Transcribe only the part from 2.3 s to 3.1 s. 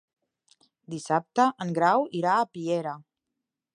a Piera.